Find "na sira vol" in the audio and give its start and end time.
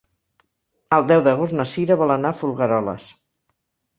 1.59-2.13